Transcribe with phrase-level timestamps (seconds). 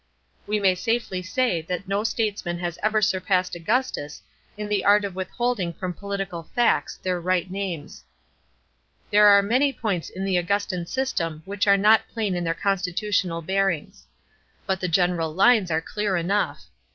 [0.47, 4.23] We may safely say that no statesman has ever surpassed Augustus
[4.57, 8.03] in the art of withholding from political facts their right names.
[9.11, 13.43] There are many points in the Augustan system which are not p'ain in their constitutional
[13.43, 14.07] bearings.
[14.65, 16.63] But the general lines are clear enough.